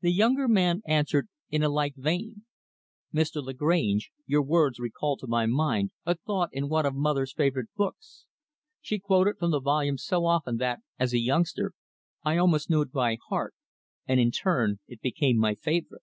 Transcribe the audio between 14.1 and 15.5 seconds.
in turn, it became